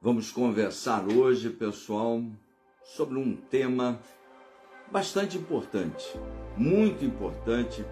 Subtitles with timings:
[0.00, 2.22] Vamos conversar hoje, pessoal,
[2.84, 3.98] sobre um tema
[4.92, 6.16] bastante importante,
[6.56, 7.84] muito importante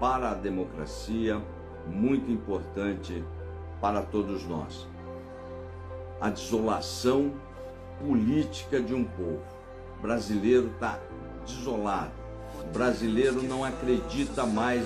[0.00, 1.38] para a democracia,
[1.86, 3.22] muito importante
[3.78, 4.88] para todos nós.
[6.18, 7.30] A desolação
[8.00, 9.44] política de um povo.
[9.98, 10.98] O brasileiro está
[11.44, 12.14] desolado.
[12.58, 14.82] O brasileiro não acredita mais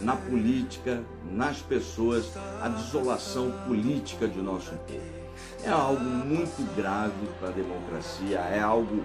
[0.00, 1.02] na política,
[1.32, 5.21] nas pessoas, a desolação política de nosso povo
[5.64, 9.02] é algo muito grave para a democracia, é algo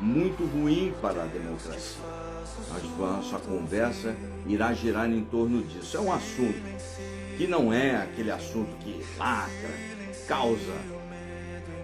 [0.00, 2.02] muito ruim para a democracia.
[2.72, 4.14] a nossa conversa
[4.46, 5.96] irá girar em torno disso.
[5.96, 6.60] É um assunto
[7.36, 9.70] que não é aquele assunto que lacra,
[10.26, 10.74] causa,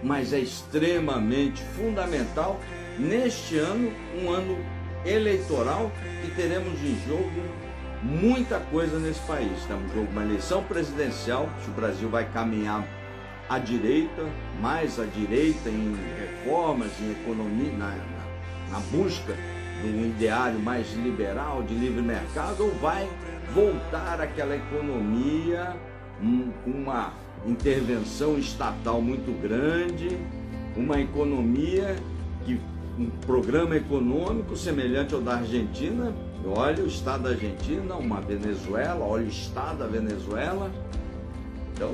[0.03, 2.59] mas é extremamente fundamental
[2.97, 3.91] neste ano,
[4.21, 4.57] um ano
[5.05, 5.91] eleitoral
[6.21, 7.67] que teremos em jogo
[8.01, 9.51] muita coisa nesse país.
[9.67, 12.83] Temos jogo uma eleição presidencial, se o Brasil vai caminhar
[13.49, 14.25] à direita,
[14.61, 19.33] mais à direita em reformas, em economia, na, na, na busca
[19.81, 23.07] de um ideário mais liberal, de livre mercado, ou vai
[23.53, 25.75] voltar àquela economia
[26.21, 27.13] um, com uma
[27.45, 30.17] intervenção estatal muito grande,
[30.75, 31.95] uma economia
[32.45, 32.59] que
[32.97, 36.13] um programa econômico semelhante ao da Argentina.
[36.45, 40.71] Olha o estado da Argentina, uma Venezuela, olha o estado da Venezuela.
[41.73, 41.93] Então,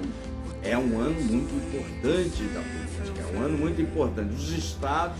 [0.63, 4.33] é um ano muito importante da política, é um ano muito importante.
[4.33, 5.19] Os estados,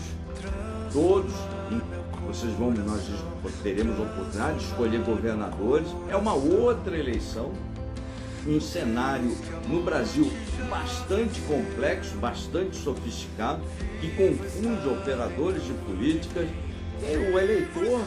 [0.92, 1.32] todos,
[2.26, 3.02] vocês vão, nós
[3.62, 5.88] teremos a oportunidade de escolher governadores.
[6.08, 7.52] É uma outra eleição,
[8.46, 9.36] um cenário
[9.68, 10.30] no Brasil
[10.70, 13.62] bastante complexo, bastante sofisticado,
[14.00, 16.48] que confunde operadores de políticas.
[17.02, 18.00] E o eleitor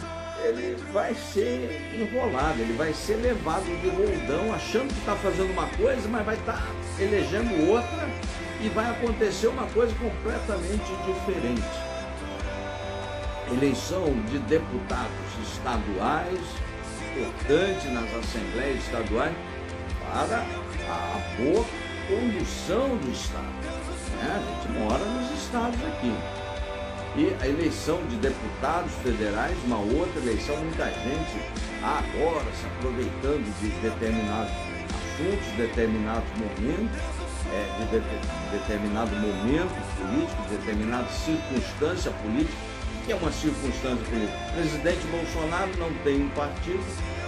[0.44, 5.68] ele vai ser enrolado, ele vai ser levado de roldão, achando que está fazendo uma
[5.68, 8.08] coisa, mas vai estar tá elegendo outra
[8.62, 11.88] e vai acontecer uma coisa completamente diferente.
[13.52, 16.40] Eleição de deputados estaduais,
[17.16, 19.34] importante nas assembleias estaduais,
[20.12, 20.40] para
[20.90, 21.66] a boa
[22.08, 23.46] condução do Estado.
[24.18, 24.36] Né?
[24.36, 26.14] A gente mora nos estados aqui.
[27.16, 31.42] E a eleição de deputados federais, uma outra eleição, muita gente
[31.82, 34.67] agora se aproveitando de determinados
[35.18, 37.02] assuntos, determinados momentos,
[37.52, 42.58] é, de, de, de determinado momento político, de determinada circunstância política.
[43.06, 44.38] Que é uma circunstância política?
[44.50, 46.84] O presidente Bolsonaro não tem um partido,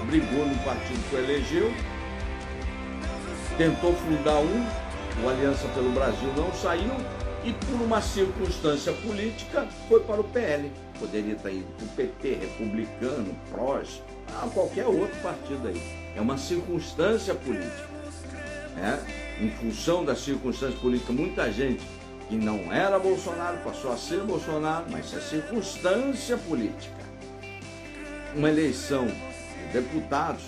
[0.05, 1.73] brigou no partido que o elegeu,
[3.57, 4.67] tentou fundar um,
[5.23, 6.91] o Aliança pelo Brasil não saiu,
[7.44, 10.69] e por uma circunstância política foi para o PL.
[11.00, 14.01] Poderia estar indo para o PT, republicano, PROS,
[14.41, 15.81] a qualquer outro partido aí.
[16.16, 17.88] É uma circunstância política.
[18.75, 19.00] Né?
[19.41, 21.84] Em função da circunstância política, muita gente
[22.28, 27.00] que não era Bolsonaro passou a ser Bolsonaro, mas é circunstância política.
[28.35, 30.44] Uma eleição de deputados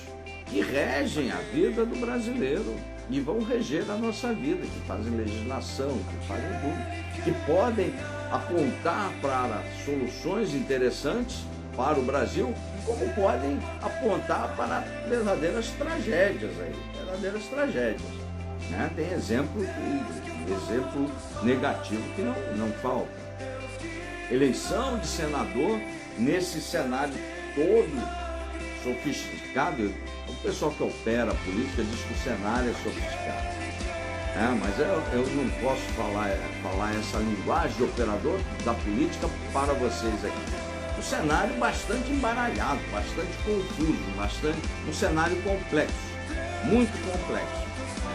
[0.46, 2.76] que regem a vida do brasileiro
[3.10, 7.94] e vão reger a nossa vida, que fazem legislação, que fazem tudo, que podem
[8.32, 11.44] apontar para soluções interessantes
[11.76, 12.54] para o Brasil,
[12.86, 18.12] como podem apontar para verdadeiras tragédias aí, verdadeiras tragédias.
[18.70, 18.90] Né?
[18.96, 21.12] Tem exemplo, exemplo
[21.44, 23.12] negativo que não, não falta.
[24.30, 25.80] Eleição de senador
[26.18, 27.14] nesse cenário
[27.54, 28.22] todo
[28.84, 29.94] sofisticado,
[30.28, 33.52] o pessoal que opera a política diz que o cenário é sofisticado.
[34.34, 36.30] É, mas eu, eu não posso falar,
[36.64, 40.61] falar essa linguagem de operador da política para vocês aqui.
[41.02, 45.98] O cenário bastante embaralhado, bastante confuso, bastante, um cenário complexo,
[46.64, 47.66] muito complexo,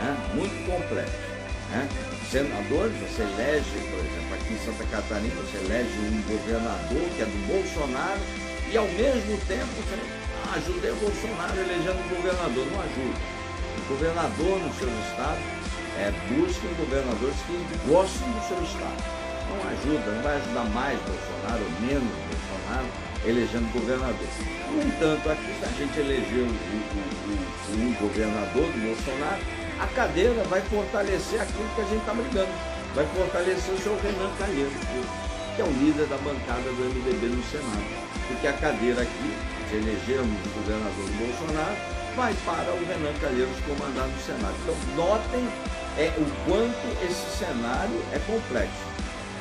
[0.01, 0.17] né?
[0.33, 1.19] muito complexo.
[1.73, 1.89] Né?
[2.31, 7.25] Senadores, você elege, por exemplo, aqui em Santa Catarina, você elege um governador que é
[7.27, 8.21] do Bolsonaro
[8.71, 9.99] e ao mesmo tempo você
[10.55, 13.19] ajudei o Bolsonaro elegendo um governador, não ajuda.
[13.83, 15.43] O governador nos seus estados
[15.99, 19.26] é, busquem governadores que gostem do seu estado.
[19.49, 22.87] Não ajuda, não vai ajudar mais Bolsonaro menos Bolsonaro
[23.25, 24.29] elegendo governador.
[24.71, 26.97] No entanto, aqui se a gente elegeu o, o,
[27.27, 29.43] o, o governador do Bolsonaro,
[29.79, 32.53] a cadeira vai fortalecer aquilo que a gente está brigando.
[32.95, 34.73] Vai fortalecer o seu Renan Calheiros,
[35.55, 37.85] que é o líder da bancada do MDB no Senado.
[38.29, 41.77] Porque a cadeira aqui que elegemos o governador Bolsonaro,
[42.15, 44.55] vai para o Renan Calheiros comandar o Senado.
[44.63, 45.45] Então, notem
[45.99, 48.87] é, o quanto esse cenário é complexo.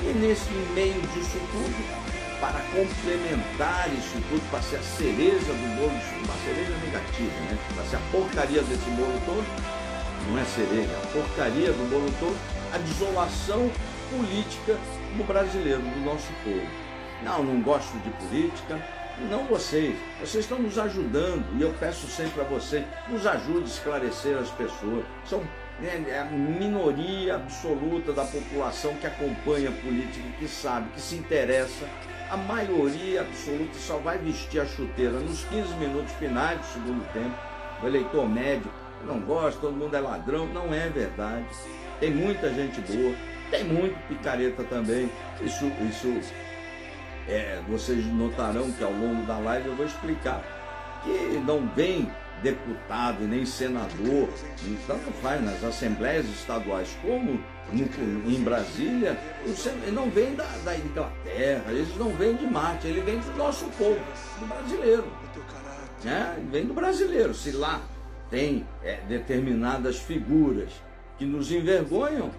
[0.02, 2.06] E nesse meio disso tudo,
[2.40, 5.92] para complementar isso tudo, para ser a cereja do bolo,
[6.24, 7.58] uma cereja negativa, né?
[7.74, 9.46] Para ser a porcaria desse bolo todo,
[10.30, 12.38] não é cereja, a porcaria do bolo todo,
[12.74, 13.70] a desolação
[14.12, 14.78] política
[15.18, 16.68] do brasileiro, do nosso povo.
[17.24, 18.82] Não, não gosto de política,
[19.30, 19.96] não vocês.
[20.20, 24.50] Vocês estão nos ajudando e eu peço sempre a vocês, nos ajude a esclarecer as
[24.52, 25.06] pessoas.
[25.26, 25.44] São
[25.80, 31.16] né, é a minoria absoluta da população que acompanha a política, que sabe, que se
[31.16, 31.86] interessa.
[32.30, 37.36] A maioria absoluta só vai vestir a chuteira nos 15 minutos finais do segundo tempo.
[37.84, 38.72] O eleitor médio
[39.06, 40.48] não gosta, todo mundo é ladrão.
[40.48, 41.46] Não é verdade.
[42.00, 43.16] Tem muita gente boa,
[43.52, 45.12] tem muito picareta também.
[45.42, 46.08] Isso, isso
[47.28, 50.44] é, vocês notarão que ao longo da live eu vou explicar
[51.04, 52.12] que não vem
[52.42, 54.30] deputado e nem senador,
[54.86, 57.42] tanto faz nas assembleias estaduais como
[57.72, 59.18] no, em Brasília,
[59.92, 64.00] não vem da, da, Inglaterra, eles não vêm de Marte, ele vem do nosso povo,
[64.40, 65.06] do brasileiro.
[66.04, 66.38] Né?
[66.52, 67.34] Vem do brasileiro.
[67.34, 67.82] Se lá
[68.30, 70.70] tem é, determinadas figuras
[71.18, 72.30] que nos envergonham,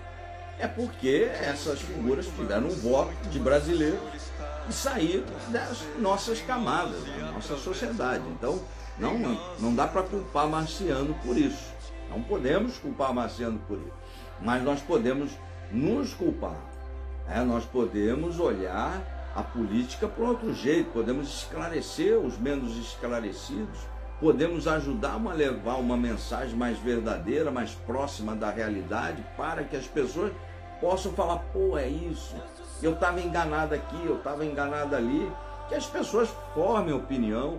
[0.58, 4.25] é porque essas figuras tiveram um voto de brasileiros
[4.68, 8.24] e saíram das nossas camadas, da nossa sociedade.
[8.30, 8.60] Então,
[8.98, 9.18] não,
[9.60, 11.74] não dá para culpar Marciano por isso.
[12.10, 13.92] Não podemos culpar Marciano por isso.
[14.40, 15.30] Mas nós podemos
[15.70, 16.56] nos culpar.
[17.28, 23.80] É, nós podemos olhar a política por outro jeito, podemos esclarecer os menos esclarecidos,
[24.20, 29.86] podemos ajudar a levar uma mensagem mais verdadeira, mais próxima da realidade, para que as
[29.86, 30.32] pessoas
[30.80, 32.34] possam falar, pô, é isso,
[32.82, 35.30] eu estava enganado aqui, eu estava enganado ali,
[35.68, 37.58] que as pessoas formem opinião,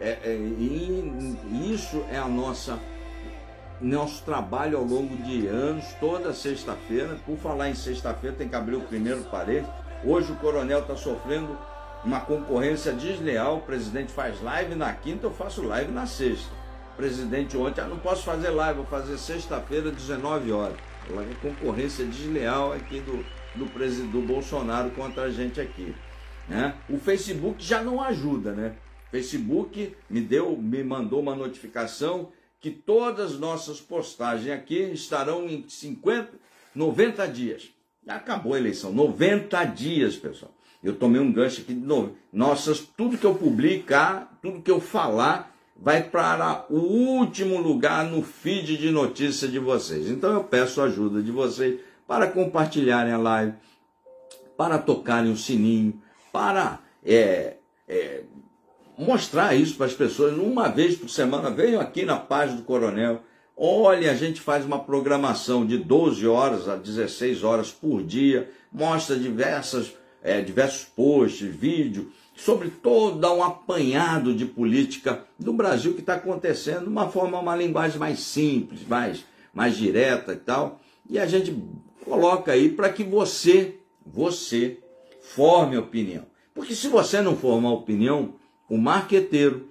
[0.00, 2.78] é, é, e isso é a nossa
[3.80, 7.16] nosso trabalho ao longo de anos, toda sexta-feira.
[7.24, 9.66] Por falar em sexta-feira, tem que abrir o primeiro parede.
[10.04, 11.56] Hoje o coronel está sofrendo
[12.04, 13.56] uma concorrência desleal.
[13.56, 16.50] O presidente faz live na quinta, eu faço live na sexta.
[16.92, 20.76] O presidente ontem, ah, não posso fazer live, vou fazer sexta-feira, 19 horas.
[21.18, 23.24] É concorrência desleal aqui do,
[23.56, 25.94] do, presidente, Bolsonaro contra a gente aqui.
[26.48, 26.74] Né?
[26.88, 28.76] O Facebook já não ajuda, né?
[29.08, 32.30] O Facebook me deu, me mandou uma notificação
[32.60, 36.30] que todas as nossas postagens aqui estarão em 50,
[36.74, 37.70] 90 dias.
[38.06, 40.52] Acabou a eleição, 90 dias, pessoal.
[40.82, 42.16] Eu tomei um gancho aqui de novo.
[42.32, 45.49] Nossas, tudo que eu publicar, tudo que eu falar,
[45.80, 50.08] vai para o último lugar no feed de notícia de vocês.
[50.08, 53.54] Então eu peço a ajuda de vocês para compartilharem a live,
[54.56, 56.00] para tocarem o sininho,
[56.30, 57.54] para é,
[57.88, 58.22] é,
[58.98, 60.36] mostrar isso para as pessoas.
[60.36, 63.22] Uma vez por semana, venham aqui na página do Coronel.
[63.56, 69.18] Olha, a gente faz uma programação de 12 horas a 16 horas por dia, mostra
[69.18, 72.06] diversas, é, diversos posts, vídeos,
[72.36, 77.56] sobre todo um apanhado de política do Brasil que está acontecendo, de uma forma, uma
[77.56, 80.80] linguagem mais simples, mais, mais direta e tal.
[81.08, 81.54] E a gente
[82.04, 84.78] coloca aí para que você, você,
[85.20, 86.24] forme opinião.
[86.54, 88.34] Porque se você não formar opinião,
[88.68, 89.68] o marqueteiro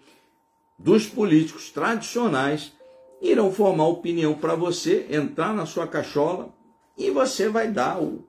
[0.78, 2.72] dos políticos tradicionais
[3.22, 6.54] irão formar opinião para você, entrar na sua cachola
[6.98, 8.26] e você vai dar o,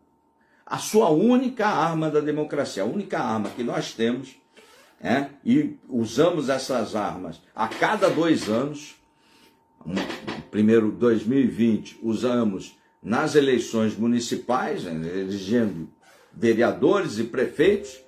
[0.71, 4.37] a sua única arma da democracia, a única arma que nós temos,
[5.03, 8.95] é, e usamos essas armas a cada dois anos.
[10.49, 15.91] Primeiro, 2020, usamos nas eleições municipais, né, elegendo
[16.33, 17.99] vereadores e prefeitos,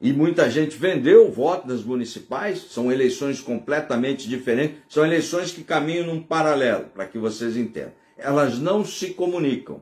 [0.00, 5.62] e muita gente vendeu o voto nas municipais, são eleições completamente diferentes, são eleições que
[5.62, 7.92] caminham num paralelo, para que vocês entendam.
[8.16, 9.80] Elas não se comunicam.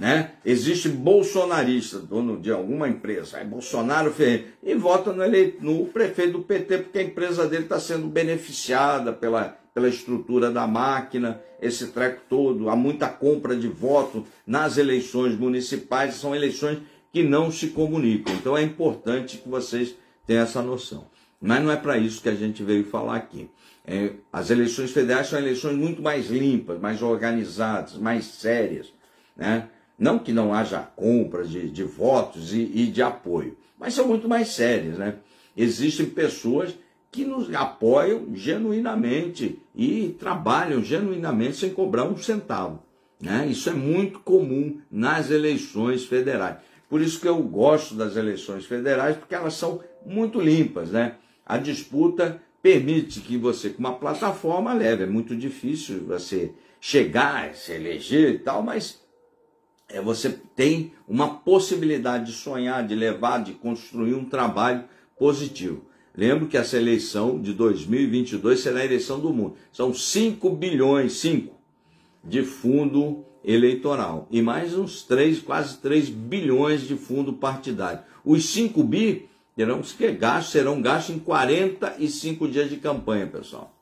[0.00, 0.30] Né?
[0.46, 6.38] Existe bolsonarista, dono de alguma empresa, é Bolsonaro Ferreira, e vota no, eleito, no prefeito
[6.38, 11.88] do PT, porque a empresa dele está sendo beneficiada pela, pela estrutura da máquina, esse
[11.88, 16.78] treco todo, há muita compra de voto nas eleições municipais, são eleições
[17.12, 18.34] que não se comunicam.
[18.36, 19.94] Então é importante que vocês
[20.26, 21.08] tenham essa noção.
[21.38, 23.50] Mas não é para isso que a gente veio falar aqui.
[23.86, 28.94] É, as eleições federais são eleições muito mais limpas, mais organizadas, mais sérias.
[29.36, 29.68] Né?
[30.00, 34.26] Não que não haja compras de, de votos e, e de apoio, mas são muito
[34.26, 34.96] mais sérias.
[34.96, 35.16] Né?
[35.54, 36.74] Existem pessoas
[37.12, 42.82] que nos apoiam genuinamente e trabalham genuinamente sem cobrar um centavo.
[43.20, 43.46] Né?
[43.50, 46.56] Isso é muito comum nas eleições federais.
[46.88, 50.90] Por isso que eu gosto das eleições federais, porque elas são muito limpas.
[50.90, 51.16] Né?
[51.44, 57.72] A disputa permite que você, com uma plataforma leve, é muito difícil você chegar, se
[57.72, 59.00] eleger e tal, mas
[59.92, 64.84] é, você tem uma possibilidade de sonhar, de levar, de construir um trabalho
[65.18, 65.84] positivo.
[66.16, 69.56] Lembro que essa eleição de 2022 será a eleição do mundo.
[69.72, 71.54] São 5 bilhões, 5,
[72.24, 78.00] de fundo eleitoral e mais uns 3, quase 3 bilhões de fundo partidário.
[78.24, 83.74] Os 5 bi terão que gastos, serão gastos em 45 dias de campanha, pessoal.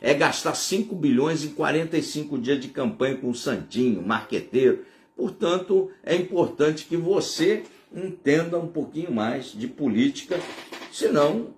[0.00, 4.84] É gastar 5 bilhões em 45 dias de campanha com o Santinho, marqueteiro.
[5.16, 7.64] Portanto, é importante que você
[7.94, 10.40] entenda um pouquinho mais de política,
[10.90, 11.48] senão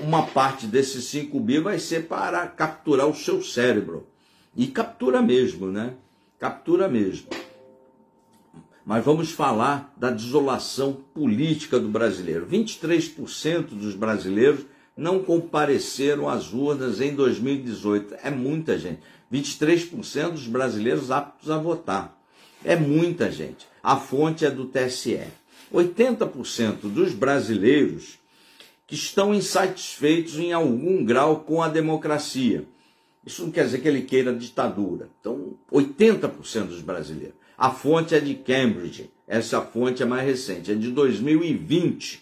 [0.00, 4.06] uma parte desses 5 bi vai ser para capturar o seu cérebro.
[4.54, 5.94] E captura mesmo, né?
[6.38, 7.28] Captura mesmo.
[8.84, 12.46] Mas vamos falar da desolação política do brasileiro.
[12.46, 14.64] 23% dos brasileiros
[14.96, 18.14] não compareceram às urnas em 2018.
[18.22, 19.00] É muita gente.
[19.32, 22.15] 23% dos brasileiros aptos a votar.
[22.66, 23.64] É muita gente.
[23.80, 25.20] A fonte é do TSE.
[25.72, 28.18] 80% dos brasileiros
[28.88, 32.64] que estão insatisfeitos em algum grau com a democracia.
[33.24, 35.08] Isso não quer dizer que ele queira ditadura.
[35.20, 37.36] Então, 80% dos brasileiros.
[37.56, 39.10] A fonte é de Cambridge.
[39.28, 42.20] Essa fonte é mais recente, é de 2020.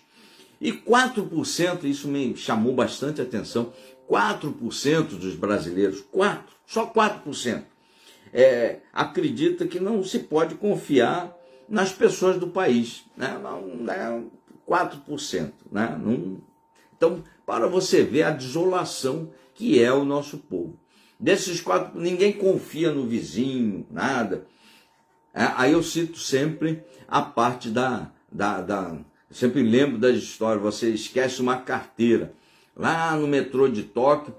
[0.61, 3.73] E 4%, isso me chamou bastante atenção,
[4.11, 7.65] 4% dos brasileiros, 4, só 4%,
[8.35, 11.33] é, acredita que não se pode confiar
[11.69, 13.05] nas pessoas do país.
[13.17, 13.39] Né?
[13.41, 14.25] Não, né?
[14.69, 15.53] 4%.
[15.71, 15.97] Né?
[16.03, 16.39] Não...
[16.97, 20.77] Então, para você ver a desolação que é o nosso povo.
[21.19, 24.47] Desses quatro, ninguém confia no vizinho, nada.
[25.33, 28.99] É, aí eu cito sempre a parte da, da, da.
[29.31, 30.63] Sempre lembro das histórias.
[30.63, 32.35] Você esquece uma carteira
[32.77, 34.35] lá no metrô de Tóquio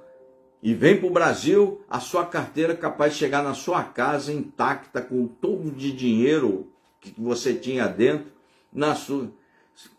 [0.66, 4.34] e vem para o Brasil, a sua carteira é capaz de chegar na sua casa
[4.34, 8.32] intacta, com todo de dinheiro que você tinha dentro,
[8.74, 9.32] na sua.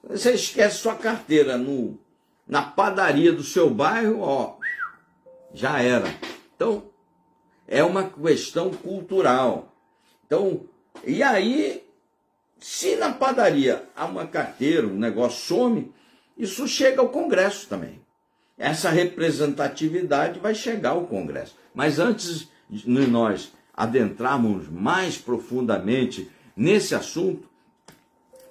[0.03, 1.97] Você esquece sua carteira no,
[2.49, 4.57] na padaria do seu bairro, ó,
[5.55, 6.13] já era.
[6.57, 6.91] Então,
[7.69, 9.73] é uma questão cultural.
[10.27, 10.65] Então,
[11.05, 11.87] e aí,
[12.59, 15.95] se na padaria há uma carteira, um negócio some,
[16.37, 18.05] isso chega ao Congresso também.
[18.59, 21.57] Essa representatividade vai chegar ao Congresso.
[21.75, 27.49] Mas antes de nós adentrarmos mais profundamente nesse assunto,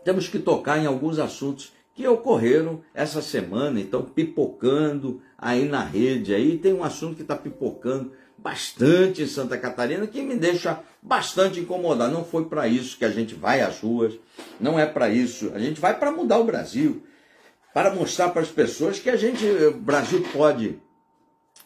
[0.03, 6.35] temos que tocar em alguns assuntos que ocorreram essa semana, então pipocando aí na rede.
[6.35, 11.59] Aí tem um assunto que está pipocando bastante em Santa Catarina que me deixa bastante
[11.59, 12.13] incomodado.
[12.13, 14.13] Não foi para isso que a gente vai às ruas,
[14.59, 15.51] não é para isso.
[15.55, 17.01] A gente vai para mudar o Brasil,
[17.75, 20.79] para mostrar para as pessoas que a gente, o Brasil pode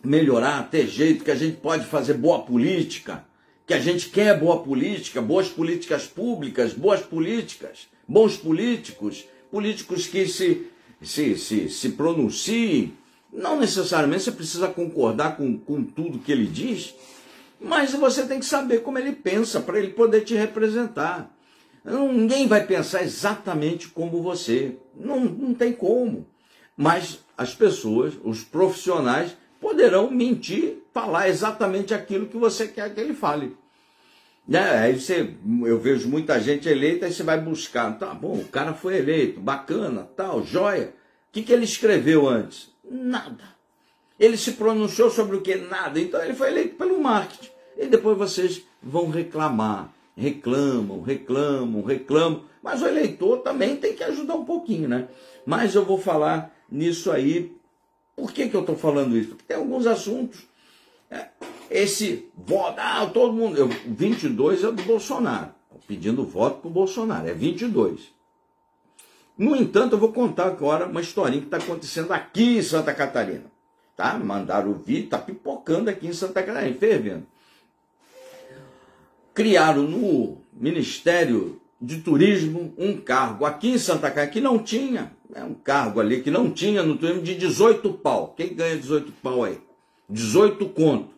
[0.04, 3.24] melhorar, ter jeito, que a gente pode fazer boa política,
[3.68, 10.28] que a gente quer boa política, boas políticas públicas, boas políticas, bons políticos, políticos que
[10.28, 10.66] se,
[11.00, 12.98] se, se, se pronunciem
[13.32, 16.96] não necessariamente você precisa concordar com, com tudo que ele diz,
[17.62, 21.32] mas você tem que saber como ele pensa para ele poder te representar.
[21.84, 24.78] Ninguém vai pensar exatamente como você.
[24.96, 26.28] Não, não tem como.
[26.76, 33.14] Mas as pessoas, os profissionais, poderão mentir, falar exatamente aquilo que você quer que ele
[33.14, 33.58] fale.
[34.48, 34.78] Né?
[34.80, 38.74] Aí você, eu vejo muita gente eleita, aí você vai buscar, tá bom, o cara
[38.74, 40.94] foi eleito, bacana, tal, joia.
[41.30, 42.74] O que, que ele escreveu antes?
[42.90, 43.44] Nada.
[44.20, 45.56] Ele se pronunciou sobre o que?
[45.56, 46.00] Nada.
[46.00, 47.52] Então ele foi eleito pelo marketing.
[47.78, 49.94] E depois vocês vão reclamar.
[50.20, 52.44] Reclamam, reclamam, reclamam.
[52.62, 55.08] Mas o eleitor também tem que ajudar um pouquinho, né?
[55.46, 57.56] Mas eu vou falar nisso aí.
[58.18, 59.30] Por que, que eu estou falando isso?
[59.30, 60.42] Porque tem alguns assuntos.
[61.10, 61.30] É,
[61.72, 63.58] esse voto, ah, todo mundo.
[63.58, 65.52] Eu, 22 é do Bolsonaro.
[65.88, 67.26] Pedindo voto para o Bolsonaro.
[67.26, 68.12] É 22.
[69.38, 73.46] No entanto, eu vou contar agora uma historinha que está acontecendo aqui em Santa Catarina.
[73.96, 74.20] Tá?
[74.20, 77.26] Mandaram o vídeo, está pipocando aqui em Santa Catarina, fervendo.
[79.40, 85.14] Criaram no Ministério de Turismo um cargo aqui em Santa Catarina que não tinha.
[85.34, 88.34] É um cargo ali que não tinha no turismo de 18 pau.
[88.36, 89.58] Quem ganha 18 pau aí?
[90.10, 91.14] 18 conto.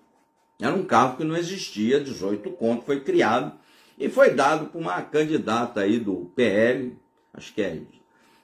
[0.62, 3.54] Era um cargo que não existia, 18 conto, foi criado
[3.98, 6.96] e foi dado para uma candidata aí do PL,
[7.34, 7.82] acho que é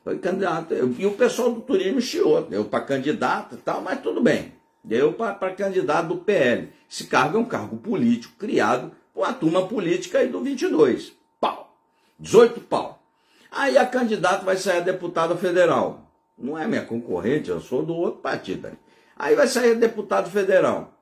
[0.03, 0.73] foi candidato.
[0.73, 2.41] E o pessoal do turismo chiou.
[2.41, 4.53] Deu para candidato e tal, mas tudo bem.
[4.83, 6.69] Deu para candidato do PL.
[6.89, 11.11] Esse cargo é um cargo político criado por uma turma política aí do 22.
[11.39, 11.75] Pau.
[12.19, 13.01] 18 pau.
[13.51, 16.11] Aí a candidata vai sair a deputada federal.
[16.37, 18.69] Não é minha concorrente, eu sou do outro partido.
[19.15, 20.93] Aí vai sair a deputado federal.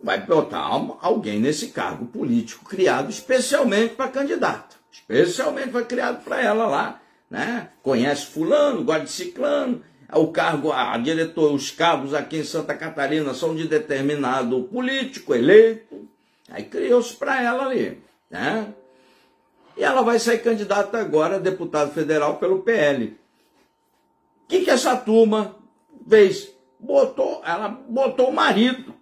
[0.00, 0.66] Vai botar
[1.00, 4.78] alguém nesse cargo político criado especialmente para candidato.
[4.90, 7.70] Especialmente foi criado para ela lá né?
[7.82, 9.80] Conhece fulano, de ciclano.
[10.12, 16.06] O cargo, a diretor, os cargos aqui em Santa Catarina são de determinado político eleito.
[16.50, 18.74] Aí criou-se para ela ali, né?
[19.76, 23.18] E ela vai ser candidata agora a deputado federal pelo PL.
[24.44, 25.56] O que, que essa turma
[26.08, 26.52] fez?
[26.78, 28.94] Botou, ela botou o marido.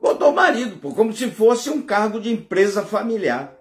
[0.00, 3.52] Botou o marido, pô, como se fosse um cargo de empresa familiar.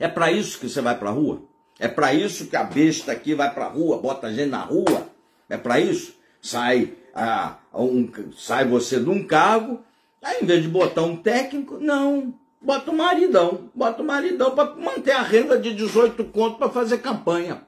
[0.00, 1.42] É para isso que você vai para a rua?
[1.78, 4.62] É para isso que a besta aqui vai para a rua, bota a gente na
[4.62, 5.08] rua?
[5.48, 6.14] É para isso?
[6.40, 9.80] Sai, ah, um, sai você de um cargo,
[10.22, 14.74] aí em vez de botar um técnico, não, bota o maridão, bota o maridão para
[14.74, 17.62] manter a renda de 18 contos para fazer campanha.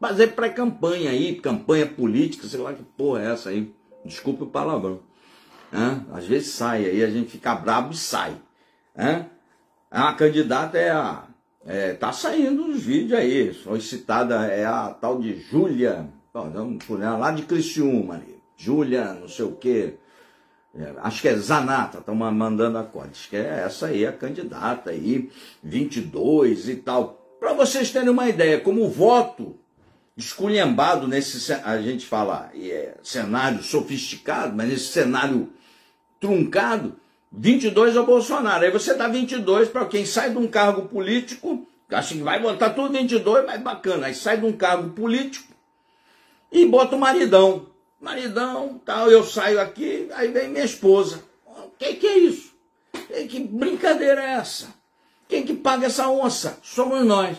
[0.00, 3.74] Fazer pré-campanha aí, campanha política, sei lá que porra é essa aí.
[4.04, 5.00] Desculpe o palavrão.
[5.72, 6.06] Hã?
[6.12, 8.36] Às vezes sai aí, a gente fica brabo e sai.
[8.96, 9.26] Hã?
[9.90, 11.24] A candidata é a.
[11.66, 13.52] É, tá saindo os vídeos aí.
[13.52, 16.08] Solicitada é a tal de Júlia.
[16.32, 18.38] Lá de Criciúma ali.
[18.56, 19.94] Júlia, não sei o quê.
[20.78, 23.08] É, acho que é Zanata, estão mandando a conta.
[23.10, 25.28] Acho que é essa aí, a candidata aí,
[25.62, 27.20] 22 e tal.
[27.40, 29.56] Para vocês terem uma ideia, como o voto
[30.16, 35.52] esculhambado nesse, a gente fala, é, cenário sofisticado, mas nesse cenário
[36.20, 36.96] truncado,
[37.32, 38.64] 22 é o Bolsonaro.
[38.64, 42.70] Aí você dá 22 para quem sai de um cargo político, acha que vai botar
[42.70, 44.06] tudo 22, mas bacana.
[44.06, 45.52] Aí sai de um cargo político
[46.52, 47.66] e bota o maridão
[48.00, 51.22] maridão, tal, eu saio aqui, aí vem minha esposa.
[51.46, 52.54] O que, que é isso?
[53.28, 54.74] Que brincadeira é essa?
[55.28, 56.58] Quem que paga essa onça?
[56.62, 57.36] Somos nós.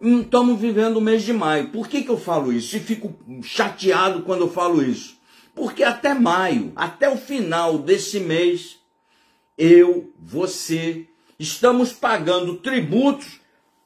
[0.00, 1.70] Estamos vivendo o mês de maio.
[1.70, 2.76] Por que, que eu falo isso?
[2.76, 5.16] E fico chateado quando eu falo isso.
[5.54, 8.78] Porque até maio, até o final desse mês,
[9.56, 11.06] eu, você,
[11.38, 13.40] estamos pagando tributos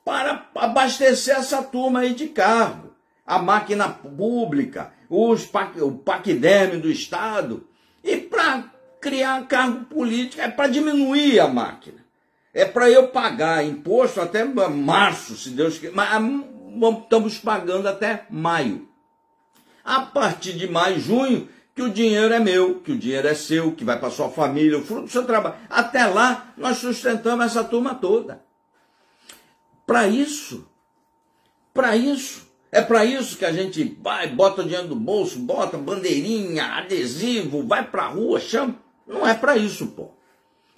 [0.05, 2.90] para abastecer essa turma aí de carro.
[3.27, 5.49] A máquina pública, os,
[5.81, 7.67] o paquiderme do Estado,
[8.03, 8.65] e para
[9.01, 12.05] criar cargo político, é para diminuir a máquina.
[12.53, 15.95] É para eu pagar imposto até março, se Deus quiser.
[15.95, 16.21] Mas ah,
[17.01, 18.89] estamos pagando até maio.
[19.85, 23.73] A partir de maio, junho, que o dinheiro é meu, que o dinheiro é seu,
[23.73, 25.57] que vai para sua família, o fruto do seu trabalho.
[25.69, 28.43] Até lá, nós sustentamos essa turma toda.
[29.87, 30.69] Para isso,
[31.73, 36.65] para isso, é para isso que a gente vai, bota dinheiro do bolso, bota bandeirinha,
[36.77, 38.77] adesivo, vai para a rua, chama.
[39.07, 40.11] Não é para isso, pô.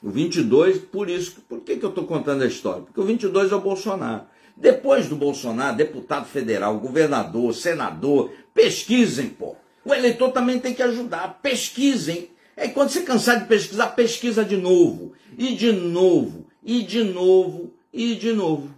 [0.02, 2.82] O 22, por isso, por que, que eu estou contando a história?
[2.82, 4.24] Porque o 22 é o Bolsonaro.
[4.56, 9.54] Depois do Bolsonaro, deputado federal, governador, senador, pesquisem, pô.
[9.84, 12.30] O eleitor também tem que ajudar, pesquisem.
[12.56, 17.72] É quando você cansar de pesquisar, pesquisa de novo, e de novo, e de novo,
[17.92, 18.74] e de novo.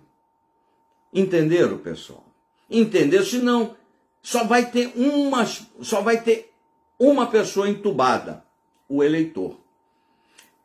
[1.12, 2.24] Entenderam, pessoal?
[2.75, 3.25] Entendeu?
[3.25, 3.77] Senão,
[4.21, 5.47] só vai ter uma,
[5.81, 6.53] só vai ter
[6.99, 8.45] uma pessoa entubada,
[8.89, 9.57] o eleitor.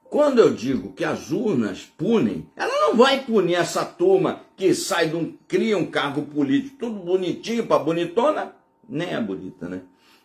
[0.06, 5.10] Quando eu digo que as urnas punem, ela não vai punir essa turma que sai
[5.10, 8.56] de um, cria um cargo político, tudo bonitinho para bonitona,
[8.88, 9.82] nem é bonita, né?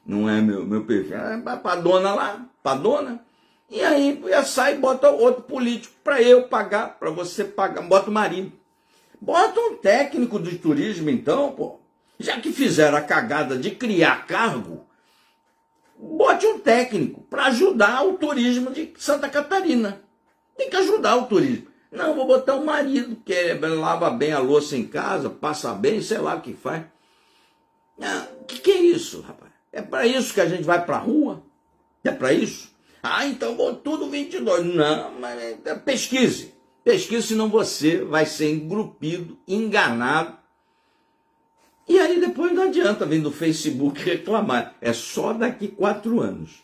[0.06, 1.18] Não é meu, meu perfil.
[1.18, 3.20] É para dona lá, para dona.
[3.68, 8.12] E aí sai e bota outro político para eu pagar, para você pagar, bota o
[8.12, 8.52] marido.
[9.20, 11.80] Bota um técnico de turismo, então, pô.
[12.18, 14.86] Já que fizeram a cagada de criar cargo,
[15.98, 20.02] bote um técnico para ajudar o turismo de Santa Catarina.
[20.56, 21.66] Tem que ajudar o turismo.
[21.90, 26.18] Não, vou botar o marido, que lava bem a louça em casa, passa bem, sei
[26.18, 26.82] lá o que faz.
[27.96, 29.52] O ah, que, que é isso, rapaz?
[29.72, 31.42] É para isso que a gente vai para a rua?
[32.02, 32.72] É para isso?
[33.02, 34.64] Ah, então vou tudo 22.
[34.64, 36.53] Não, mas é, pesquise.
[36.84, 40.36] Pesquise, senão você vai ser engrupido, enganado.
[41.88, 44.76] E aí depois não adianta vir do Facebook reclamar.
[44.82, 46.62] É só daqui quatro anos.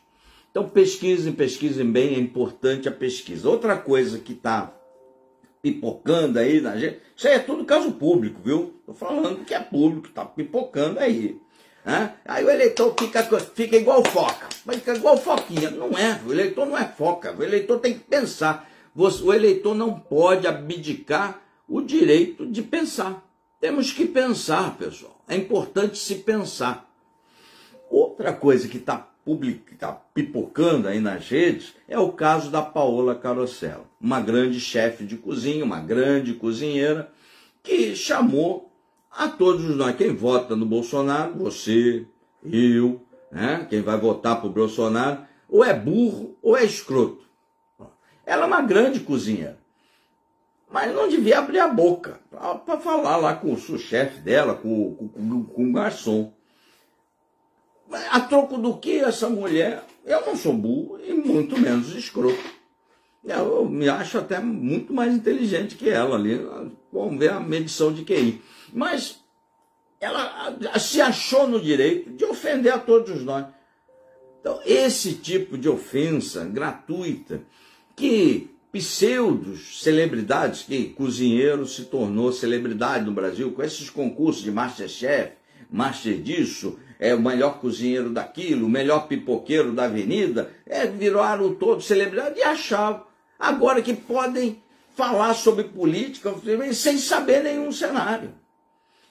[0.50, 3.48] Então pesquisem, pesquisem bem, é importante a pesquisa.
[3.48, 4.74] Outra coisa que está
[5.62, 8.74] pipocando aí na gente, isso aí é tudo caso público, viu?
[8.80, 11.40] Estou falando que é público, está pipocando aí.
[11.84, 12.14] Né?
[12.26, 15.70] Aí o eleitor fica, fica igual foca, fica igual foquinha.
[15.70, 19.98] Não é, o eleitor não é foca, o eleitor tem que pensar o eleitor não
[19.98, 23.24] pode abdicar o direito de pensar.
[23.60, 25.22] Temos que pensar, pessoal.
[25.28, 26.90] É importante se pensar.
[27.90, 29.06] Outra coisa que está
[29.78, 35.16] tá pipocando aí nas redes é o caso da Paola Carosella, uma grande chefe de
[35.16, 37.12] cozinha, uma grande cozinheira,
[37.62, 38.72] que chamou
[39.10, 42.06] a todos nós, quem vota no Bolsonaro, você,
[42.44, 43.00] eu,
[43.30, 43.66] né?
[43.68, 47.29] quem vai votar para o Bolsonaro, ou é burro ou é escroto.
[48.24, 49.58] Ela é uma grande cozinheira.
[50.70, 52.20] Mas não devia abrir a boca
[52.64, 56.32] para falar lá com o chefe dela, com, com, com o garçom.
[58.10, 59.84] A troco do que essa mulher?
[60.04, 62.38] Eu não sou burro e muito menos escroto.
[63.24, 66.40] Eu me acho até muito mais inteligente que ela ali.
[66.92, 68.40] Vamos ver a medição de QI.
[68.72, 69.20] Mas
[70.00, 73.46] ela se achou no direito de ofender a todos nós.
[74.40, 77.42] Então, esse tipo de ofensa gratuita,
[78.00, 85.32] que pseudos celebridades, que cozinheiro se tornou celebridade no Brasil, com esses concursos de Masterchef,
[85.70, 91.84] Master disso, é o melhor cozinheiro daquilo, o melhor pipoqueiro da avenida, é, viraram todos
[91.84, 93.02] celebridade e achavam
[93.38, 94.62] agora que podem
[94.96, 96.34] falar sobre política
[96.72, 98.32] sem saber nenhum cenário.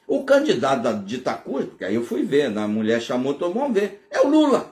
[0.08, 2.64] O candidato de Itacuz, porque aí eu fui ver, né?
[2.64, 4.69] a mulher chamou todo mundo ver, é o Lula.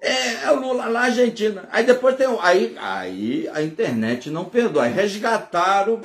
[0.00, 1.68] É, é o Lula lá, Argentina.
[1.70, 2.26] Aí depois tem.
[2.40, 4.84] Aí, aí a internet não perdoa.
[4.84, 6.00] Aí resgataram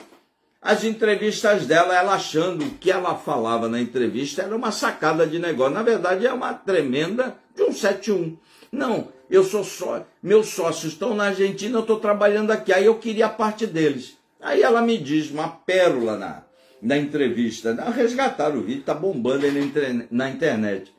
[0.63, 5.73] as entrevistas dela, ela achando que ela falava na entrevista era uma sacada de negócio.
[5.73, 8.37] Na verdade, é uma tremenda de um 71.
[8.71, 10.05] Não, eu sou só.
[10.21, 12.71] Meus sócios estão na Argentina, eu estou trabalhando aqui.
[12.71, 14.17] Aí eu queria a parte deles.
[14.41, 16.43] Aí ela me diz uma pérola na,
[16.81, 17.73] na entrevista.
[17.91, 20.92] Resgataram o vídeo, está bombando aí na, na internet.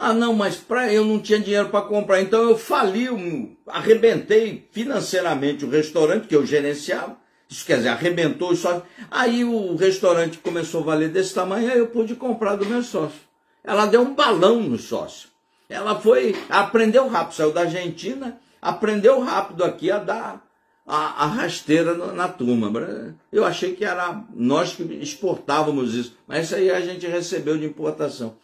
[0.00, 3.08] Ah, não, mas pra, eu não tinha dinheiro para comprar, então eu fali,
[3.66, 7.16] arrebentei financeiramente o restaurante que eu gerenciava.
[7.50, 8.82] Isso quer dizer, arrebentou só.
[9.10, 13.18] Aí o restaurante começou a valer desse tamanho, aí eu pude comprar do meu sócio.
[13.64, 15.30] Ela deu um balão no sócio.
[15.68, 20.46] Ela foi, aprendeu rápido, saiu da Argentina, aprendeu rápido aqui a dar
[20.86, 22.70] a, a rasteira na, na turma.
[23.32, 27.66] Eu achei que era nós que exportávamos isso, mas isso aí a gente recebeu de
[27.66, 28.36] importação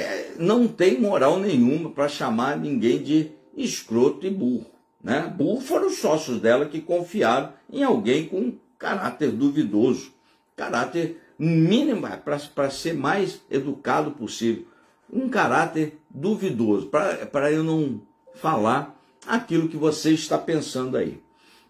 [0.00, 4.66] é, não tem moral nenhuma para chamar ninguém de escroto e burro.
[5.02, 5.32] Né?
[5.36, 10.12] Burro foram os sócios dela que confiaram em alguém com caráter duvidoso,
[10.56, 12.06] caráter mínimo
[12.54, 14.66] para ser mais educado possível,
[15.12, 18.00] um caráter duvidoso, para eu não
[18.34, 21.22] falar aquilo que você está pensando aí.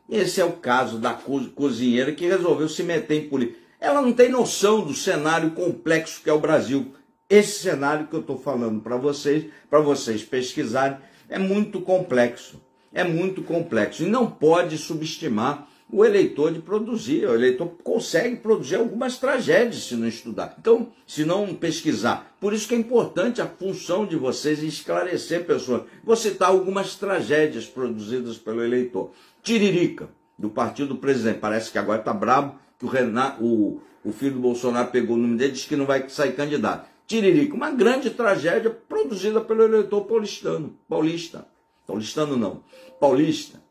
[0.08, 1.14] Esse é o caso da
[1.54, 3.58] cozinheira que resolveu se meter em política.
[3.80, 6.94] Ela não tem noção do cenário complexo que é o Brasil.
[7.28, 12.60] Esse cenário que eu estou falando para vocês, para vocês pesquisarem, é muito complexo.
[12.92, 14.02] É muito complexo.
[14.02, 17.26] E não pode subestimar o eleitor de produzir.
[17.26, 20.54] O eleitor consegue produzir algumas tragédias se não estudar.
[20.58, 22.36] Então, se não pesquisar.
[22.38, 25.84] Por isso que é importante a função de vocês esclarecer pessoas.
[26.04, 29.12] Vou citar algumas tragédias produzidas pelo eleitor.
[29.42, 31.38] Tiririca, do partido do presidente.
[31.38, 35.18] Parece que agora está brabo que o, Renato, o, o filho do Bolsonaro pegou o
[35.18, 36.93] nome dele e disse que não vai sair candidato.
[37.06, 41.46] Tiririca, uma grande tragédia produzida pelo eleitor paulistano, paulista.
[41.86, 42.62] Paulistano não,
[42.98, 43.62] paulista.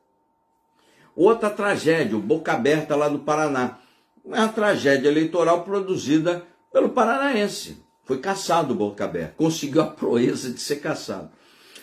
[1.16, 3.80] Outra tragédia, o Boca Aberta lá no Paraná.
[4.24, 7.84] Uma tragédia eleitoral produzida pelo paranaense.
[8.04, 11.32] Foi caçado o Boca Aberta, conseguiu a proeza de ser caçado.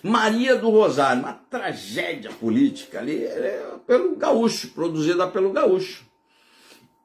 [0.03, 6.10] Maria do Rosário, uma tragédia política ali, é pelo gaúcho, produzida pelo gaúcho.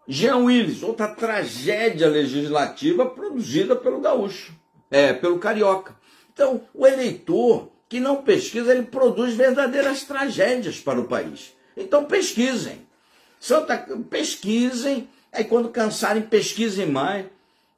[0.07, 4.53] Jean Willis, outra tragédia legislativa produzida pelo gaúcho,
[4.89, 5.95] é, pelo carioca.
[6.31, 11.55] Então, o eleitor que não pesquisa, ele produz verdadeiras tragédias para o país.
[11.75, 12.85] Então, pesquisem.
[14.09, 17.25] Pesquisem, aí quando cansarem, pesquisem mais.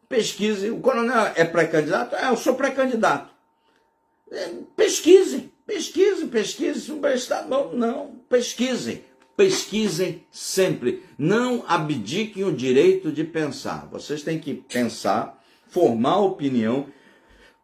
[0.08, 0.72] Pesquisem.
[0.72, 2.16] O coronel é pré-candidato?
[2.16, 3.30] É, eu sou pré-candidato.
[4.32, 6.82] É, pesquisem, pesquisem, pesquisem.
[6.82, 9.04] Se não prestar, não, não, pesquisem
[9.38, 11.04] pesquisem sempre.
[11.18, 13.88] Não abdiquem o direito de pensar.
[13.92, 16.88] Vocês têm que pensar, formar opinião,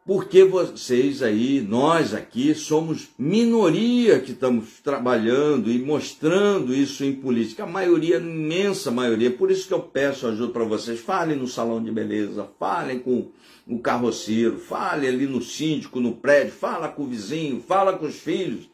[0.06, 7.64] porque vocês aí, nós aqui, somos minoria que estamos trabalhando e mostrando isso em política.
[7.64, 9.32] A maioria, a imensa maioria.
[9.32, 11.00] Por isso que eu peço ajuda para vocês.
[11.00, 13.32] Falem no salão de beleza, falem com
[13.66, 18.20] o carroceiro, falem ali no síndico, no prédio, fala com o vizinho, fala com os
[18.20, 18.73] filhos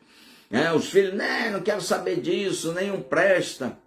[0.51, 3.77] é, os filhos, né, não quero saber disso, nenhum presta.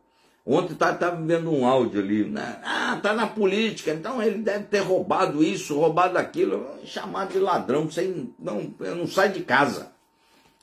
[0.45, 2.59] Ontem estava tá, vendo um áudio ali, né?
[2.65, 7.89] Ah, tá na política, então ele deve ter roubado isso, roubado aquilo, chamado de ladrão,
[7.89, 9.93] sem, não, não sai de casa.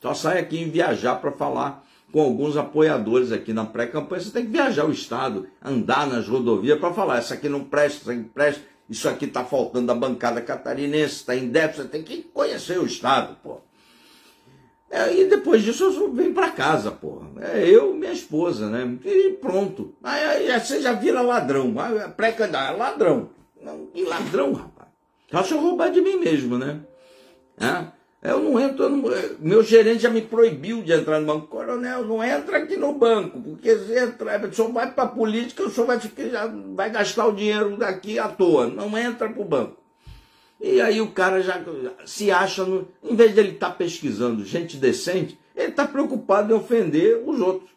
[0.01, 4.21] Só sai aqui em viajar para falar com alguns apoiadores aqui na pré-campanha.
[4.21, 7.99] Você tem que viajar o estado, andar nas rodovias para falar, isso aqui não presta,
[7.99, 12.03] isso aqui presta, isso aqui está faltando a bancada catarinense, está em déficit, você tem
[12.03, 13.61] que conhecer o estado, pô.
[14.91, 17.27] É, e depois disso eu venho para casa, porra.
[17.41, 18.97] É eu e minha esposa, né?
[19.05, 19.93] E pronto.
[20.03, 21.73] Aí, aí você já vira ladrão.
[22.17, 23.29] Pré-candidato, é ladrão.
[23.93, 24.89] Que ladrão, rapaz.
[25.31, 26.79] Acho eu roubar de mim mesmo, né?
[27.59, 29.03] É, eu não entro, não,
[29.39, 31.47] meu gerente já me proibiu de entrar no banco.
[31.47, 35.63] Coronel, não entra aqui no banco, porque se entra, o senhor vai para a política,
[35.63, 35.99] o senhor vai,
[36.75, 38.67] vai gastar o dinheiro daqui à toa.
[38.67, 39.78] Não entra para o banco.
[40.59, 41.63] E aí o cara já
[42.05, 46.51] se acha, no, em vez de ele estar tá pesquisando gente decente, Ele está preocupado
[46.51, 47.69] em ofender os outros.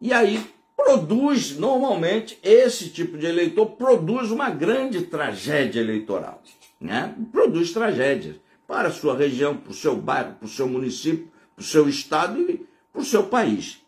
[0.00, 0.40] E aí
[0.76, 6.40] produz, normalmente, esse tipo de eleitor produz uma grande tragédia eleitoral.
[6.80, 7.14] Né?
[7.32, 11.62] Produz tragédias para a sua região, para o seu bairro, para o seu município, para
[11.62, 13.82] o seu estado e para o seu país.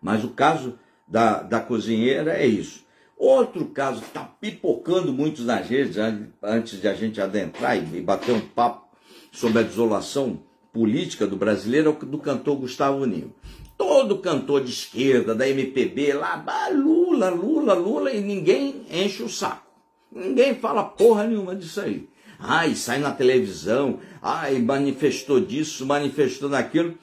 [0.00, 2.84] Mas o caso da, da cozinheira é isso.
[3.20, 5.98] Outro caso que está pipocando muito nas redes,
[6.42, 8.88] antes de a gente adentrar e bater um papo
[9.30, 10.40] sobre a desolação
[10.72, 13.34] política do brasileiro, é o do cantor Gustavo Nilo.
[13.76, 19.66] Todo cantor de esquerda, da MPB, lá, Lula, Lula, Lula, e ninguém enche o saco.
[20.10, 22.08] Ninguém fala porra nenhuma disso aí.
[22.38, 26.96] Ai, sai na televisão, ai, manifestou disso, manifestou daquilo.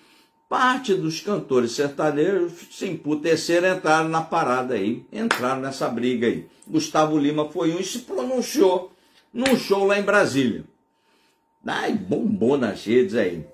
[0.50, 6.48] Parte dos cantores sertanejos se emputeceram, entraram na parada aí, entraram nessa briga aí.
[6.66, 8.94] Gustavo Lima foi um e se pronunciou
[9.34, 10.64] num show lá em Brasília.
[11.66, 13.46] Ai, bombou nas redes aí.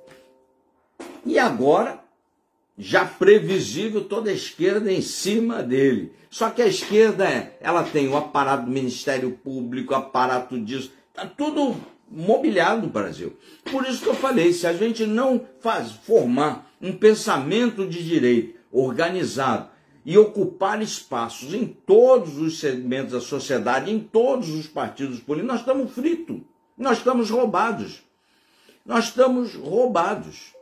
[1.25, 1.99] E agora,
[2.77, 6.13] já previsível, toda a esquerda em cima dele.
[6.29, 11.75] Só que a esquerda, ela tem o aparato do Ministério Público, aparato disso, tá tudo
[12.09, 13.37] mobiliado no Brasil.
[13.71, 18.59] Por isso que eu falei, se a gente não faz formar um pensamento de direito
[18.71, 19.69] organizado
[20.05, 25.59] e ocupar espaços em todos os segmentos da sociedade, em todos os partidos políticos, nós
[25.61, 26.41] estamos fritos,
[26.77, 28.03] nós estamos roubados.
[28.85, 30.53] Nós estamos roubados.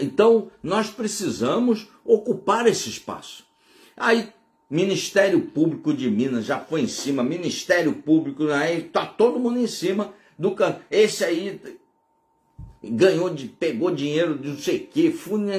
[0.00, 3.44] Então, nós precisamos ocupar esse espaço.
[3.96, 4.32] Aí,
[4.70, 9.66] Ministério Público de Minas já foi em cima, Ministério Público, aí tá todo mundo em
[9.66, 10.76] cima do can...
[10.90, 11.60] Esse aí
[12.82, 15.10] ganhou, de, pegou dinheiro de não sei o que,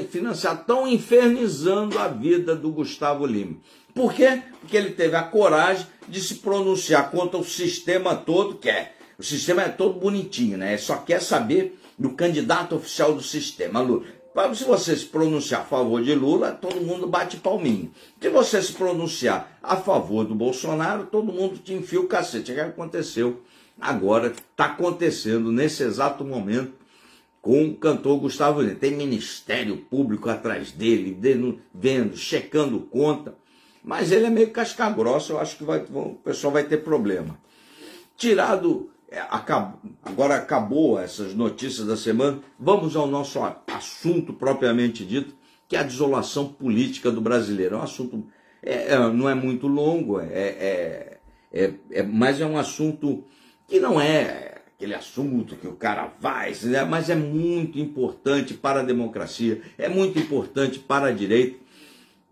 [0.10, 3.58] financiado, estão infernizando a vida do Gustavo Lima.
[3.94, 4.42] Por quê?
[4.62, 9.24] Porque ele teve a coragem de se pronunciar contra o sistema todo, que é, o
[9.24, 10.78] sistema é todo bonitinho, né?
[10.78, 14.06] Só quer saber do candidato oficial do sistema, Lula.
[14.56, 17.92] Se você se pronunciar a favor de Lula, todo mundo bate palminho.
[18.22, 22.52] Se você se pronunciar a favor do Bolsonaro, todo mundo te enfia o cacete.
[22.52, 23.42] É o que aconteceu
[23.80, 26.74] agora, está acontecendo nesse exato momento
[27.42, 28.76] com o cantor Gustavo Lima.
[28.76, 31.18] Tem Ministério Público atrás dele,
[31.74, 33.36] vendo, checando conta.
[33.84, 37.40] Mas ele é meio casca grossa, eu acho que vai, o pessoal vai ter problema.
[38.18, 39.20] Tirado, é,
[40.04, 45.34] agora acabou essas notícias da semana, vamos ao nosso assunto propriamente dito,
[45.68, 47.76] que é a desolação política do brasileiro.
[47.76, 48.28] É um assunto,
[48.62, 51.20] é, é, não é muito longo, é, é,
[51.52, 53.24] é, é, mas é um assunto
[53.70, 56.54] que não é aquele assunto que o cara vai,
[56.90, 61.60] mas é muito importante para a democracia, é muito importante para a direita.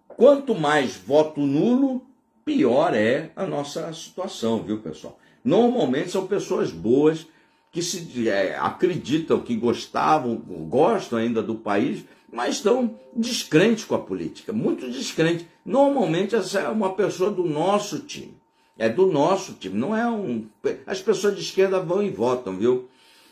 [0.08, 2.02] Quanto mais voto nulo,
[2.44, 5.20] pior é a nossa situação, viu, pessoal?
[5.44, 7.28] Normalmente são pessoas boas
[7.72, 14.00] que se é, acreditam que gostavam, gostam ainda do país, mas estão descrentes com a
[14.00, 15.46] política, muito descrentes.
[15.66, 18.36] Normalmente essa é uma pessoa do nosso time.
[18.78, 20.48] É do nosso time, não é um.
[20.86, 22.88] As pessoas de esquerda vão e votam, viu?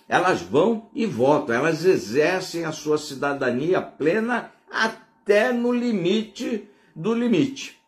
[0.09, 7.79] Elas vão e votam, elas exercem a sua cidadania plena até no limite do limite.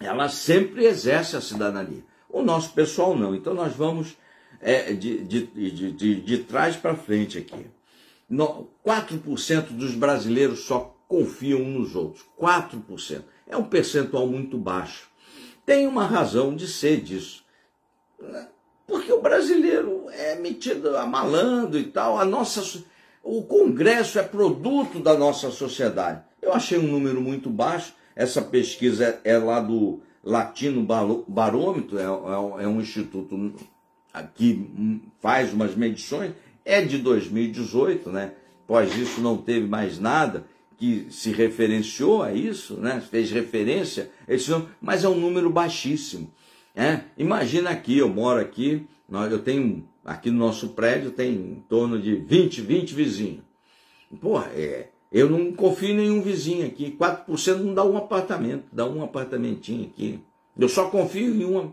[0.00, 2.04] Elas sempre exercem a cidadania.
[2.28, 3.34] O nosso pessoal não.
[3.34, 4.16] Então nós vamos
[4.60, 5.46] é, de, de,
[5.92, 7.66] de, de, trás para frente aqui.
[8.28, 12.24] No, 4% dos brasileiros só confiam uns nos outros.
[12.40, 13.22] 4%.
[13.46, 15.08] É um percentual muito baixo
[15.68, 17.44] tem uma razão de ser disso.
[18.86, 22.82] Porque o brasileiro é metido a malandro e tal, a nossa,
[23.22, 26.22] o Congresso é produto da nossa sociedade.
[26.40, 30.82] Eu achei um número muito baixo, essa pesquisa é, é lá do Latino
[31.28, 33.52] Barômetro, é, é, é um instituto
[34.34, 36.32] que faz umas medições,
[36.64, 38.32] é de 2018, né?
[38.64, 40.46] Após isso não teve mais nada
[40.78, 43.00] que se referenciou a isso, né?
[43.00, 46.32] fez referência esse número, mas é um número baixíssimo.
[46.74, 47.00] É?
[47.18, 48.86] Imagina aqui, eu moro aqui,
[49.28, 53.42] eu tenho, aqui no nosso prédio tem em torno de 20, 20 vizinhos.
[54.20, 58.86] Porra, é, eu não confio em nenhum vizinho aqui, 4% não dá um apartamento, dá
[58.86, 60.20] um apartamentinho aqui.
[60.56, 61.72] Eu só confio em uma.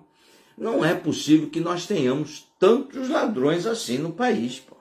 [0.58, 4.60] Não é possível que nós tenhamos tantos ladrões assim no país.
[4.60, 4.76] Pô.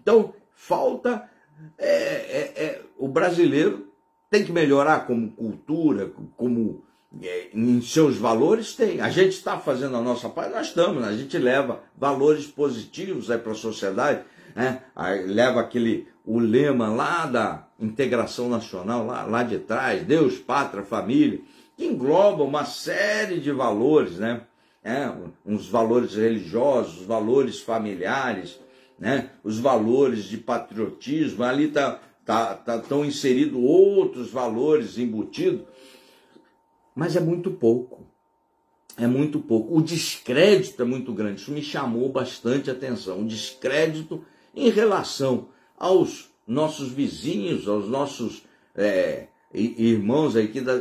[0.00, 1.30] Então, falta
[1.78, 3.88] é, é, é, o brasileiro
[4.30, 6.82] tem que melhorar como cultura, como
[7.20, 9.00] é, em seus valores, tem.
[9.00, 13.52] A gente está fazendo a nossa parte, nós estamos, a gente leva valores positivos para
[13.52, 14.22] a sociedade,
[14.54, 14.82] né?
[14.96, 20.82] Aí leva aquele, o lema lá da integração nacional, lá, lá de trás, Deus, pátria,
[20.82, 21.40] família,
[21.76, 24.42] que engloba uma série de valores, né?
[24.84, 25.12] É,
[25.46, 28.58] uns valores religiosos, valores familiares,
[29.02, 29.30] né?
[29.42, 31.42] os valores de patriotismo.
[31.42, 35.66] Ali tá tá, tá tão inserido outros valores embutidos,
[36.94, 38.06] mas é muito pouco.
[38.96, 39.76] É muito pouco.
[39.76, 41.40] O descrédito é muito grande.
[41.40, 43.22] Isso me chamou bastante atenção.
[43.22, 44.22] O descrédito
[44.54, 48.44] em relação aos nossos vizinhos, aos nossos
[48.76, 50.78] é, irmãos aqui da.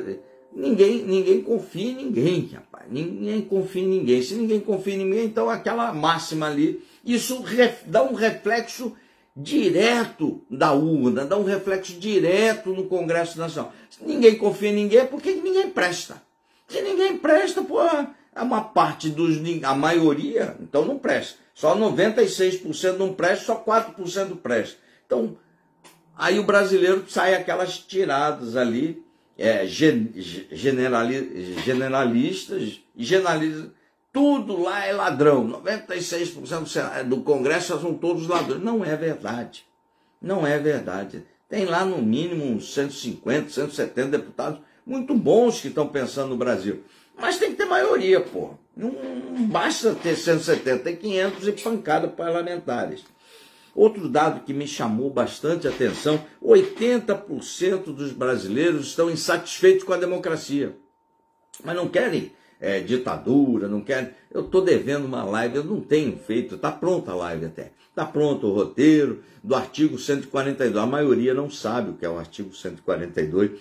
[0.53, 2.85] Ninguém, ninguém confia em ninguém, rapaz.
[2.91, 4.21] Ninguém confia em ninguém.
[4.21, 7.43] Se ninguém confia em ninguém, então aquela máxima ali, isso
[7.85, 8.95] dá um reflexo
[9.35, 13.73] direto da urna, dá um reflexo direto no Congresso Nacional.
[13.89, 16.21] Se ninguém confia em ninguém, é porque ninguém presta.
[16.67, 19.37] Se ninguém presta, pô, é uma parte dos.
[19.63, 21.37] a maioria, então não presta.
[21.53, 24.77] Só 96% não presta, só 4% presta.
[25.05, 25.37] Então,
[26.15, 29.03] aí o brasileiro sai aquelas tiradas ali,
[29.37, 33.71] é, generali, generalistas, generalistas
[34.11, 35.47] tudo lá é ladrão.
[35.63, 38.61] 96% do Congresso são todos ladrões.
[38.61, 39.65] Não é verdade.
[40.21, 41.23] Não é verdade.
[41.49, 46.83] Tem lá no mínimo uns 150, 170 deputados muito bons que estão pensando no Brasil.
[47.17, 48.51] Mas tem que ter maioria, pô.
[48.75, 48.91] Não,
[49.47, 53.03] basta ter 170, tem 500 e pancada parlamentares.
[53.75, 60.75] Outro dado que me chamou bastante atenção: 80% dos brasileiros estão insatisfeitos com a democracia,
[61.63, 64.15] mas não querem é, ditadura, não quer.
[64.31, 67.71] Eu estou devendo uma live, eu não tenho feito, está pronta a live até.
[67.89, 70.77] Está pronto o roteiro do artigo 142.
[70.77, 73.59] A maioria não sabe o que é o artigo 142,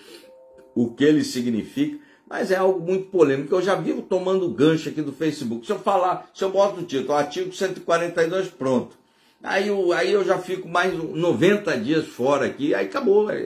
[0.74, 3.54] o que ele significa, mas é algo muito polêmico.
[3.54, 5.66] Eu já vivo tomando gancho aqui do Facebook.
[5.66, 9.00] Se eu falar, se eu boto o título, artigo 142, pronto.
[9.42, 13.40] Aí eu, aí eu já fico mais 90 dias fora aqui, aí acabou, é,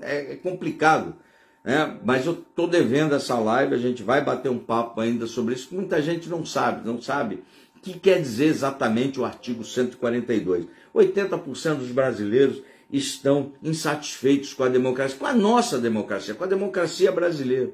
[0.00, 1.16] é, é complicado.
[1.64, 5.54] É, mas eu estou devendo essa live, a gente vai bater um papo ainda sobre
[5.54, 7.42] isso, muita gente não sabe, não sabe
[7.76, 10.66] o que quer dizer exatamente o artigo 142.
[10.94, 17.10] 80% dos brasileiros estão insatisfeitos com a democracia, com a nossa democracia, com a democracia
[17.10, 17.72] brasileira.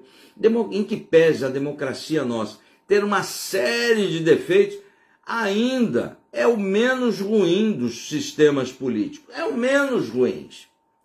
[0.71, 4.79] Em que pese a democracia nossa ter uma série de defeitos,
[5.27, 9.35] ainda é o menos ruim dos sistemas políticos.
[9.35, 10.49] É o menos ruim.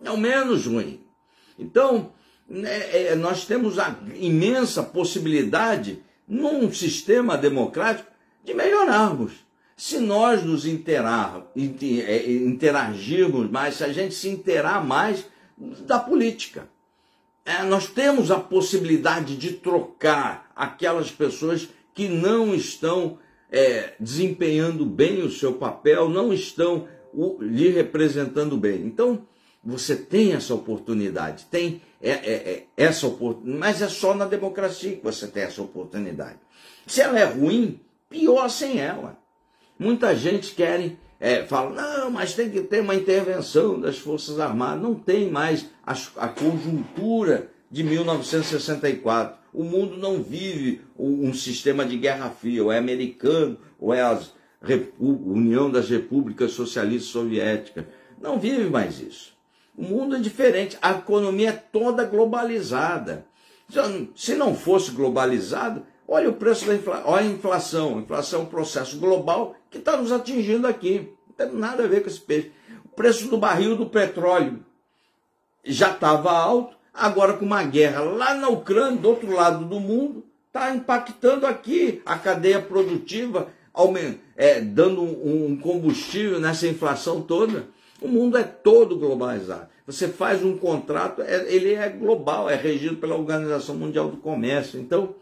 [0.03, 0.99] É o menos ruim.
[1.57, 2.11] Então,
[2.51, 8.11] né, é, nós temos a imensa possibilidade, num sistema democrático,
[8.43, 9.31] de melhorarmos.
[9.77, 15.25] Se nós nos interar, é, interagirmos mais, se a gente se interar mais
[15.85, 16.67] da política.
[17.45, 23.17] É, nós temos a possibilidade de trocar aquelas pessoas que não estão
[23.49, 28.85] é, desempenhando bem o seu papel, não estão o, lhe representando bem.
[28.85, 29.25] Então,
[29.63, 34.95] você tem essa oportunidade, tem é, é, é, essa oportunidade, mas é só na democracia
[34.95, 36.39] que você tem essa oportunidade.
[36.87, 39.17] Se ela é ruim, pior sem ela.
[39.77, 44.81] Muita gente quer, é, fala, não, mas tem que ter uma intervenção das Forças Armadas.
[44.81, 49.39] Não tem mais a, a conjuntura de 1964.
[49.53, 54.19] O mundo não vive um, sistema de guerra fria, ou é americano, ou é a
[54.99, 57.85] União das Repúblicas Socialistas Soviéticas.
[58.21, 59.35] Não vive mais isso.
[59.77, 63.25] O mundo é diferente, a economia é toda globalizada.
[64.15, 67.97] Se não fosse globalizada, olha o preço da inflação, olha a inflação.
[67.97, 71.13] A inflação é um processo global que está nos atingindo aqui.
[71.27, 72.51] Não tem nada a ver com esse peixe.
[72.83, 74.65] O preço do barril do petróleo
[75.63, 80.25] já estava alto, agora com uma guerra lá na Ucrânia, do outro lado do mundo,
[80.47, 83.47] está impactando aqui a cadeia produtiva,
[84.35, 87.67] é, dando um combustível nessa inflação toda.
[88.01, 89.67] O mundo é todo globalizado.
[89.85, 94.79] Você faz um contrato, é, ele é global, é regido pela Organização Mundial do Comércio.
[94.79, 95.13] Então,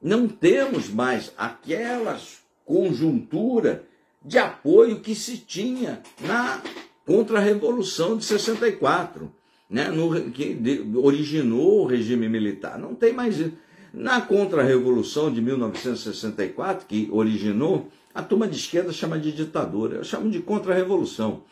[0.00, 2.16] não temos mais aquela
[2.64, 3.84] conjuntura
[4.24, 6.62] de apoio que se tinha na
[7.04, 9.32] contra-revolução de 64,
[9.68, 10.56] né, no, que
[10.94, 12.78] originou o regime militar.
[12.78, 13.52] Não tem mais isso.
[13.92, 20.30] Na contra-revolução de 1964, que originou, a turma de esquerda chama de ditadura, eu chamo
[20.30, 21.42] de contra-revolução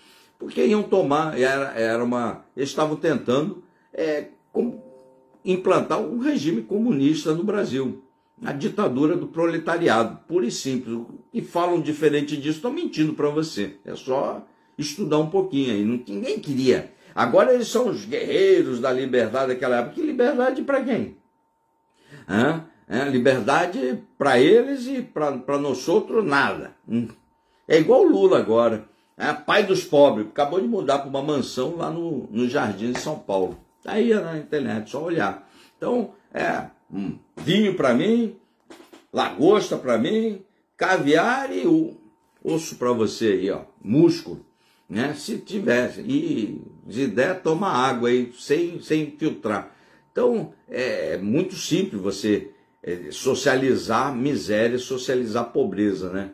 [0.44, 3.64] porque iam tomar, era, era uma, eles estavam tentando
[3.94, 4.78] é, com,
[5.42, 8.04] implantar um regime comunista no Brasil,
[8.44, 11.00] a ditadura do proletariado, pura e simples.
[11.32, 13.76] E falam diferente disso, estão mentindo para você.
[13.86, 14.46] É só
[14.76, 15.82] estudar um pouquinho aí.
[15.82, 16.92] Ninguém queria.
[17.14, 19.94] Agora eles são os guerreiros da liberdade daquela época.
[19.94, 21.16] Que liberdade para quem?
[22.28, 22.66] Hã?
[22.86, 26.76] É, liberdade para eles e para nós outros, nada.
[26.86, 27.08] Hum.
[27.66, 31.76] É igual o Lula agora é, pai dos pobres, acabou de mudar para uma mansão
[31.76, 33.58] lá no, no Jardim de São Paulo.
[33.82, 35.48] Tá aí na internet, só olhar.
[35.76, 38.36] Então, é, um vinho para mim,
[39.12, 40.42] lagosta para mim,
[40.76, 41.96] caviar e o
[42.42, 44.44] osso para você aí, ó, músculo,
[44.88, 45.14] né?
[45.14, 46.00] Se tivesse.
[46.00, 46.60] E
[46.90, 49.74] Se der, toma água aí, sem, sem filtrar.
[50.12, 52.50] Então, é muito simples você
[52.82, 56.30] é, socializar miséria, socializar pobreza, né?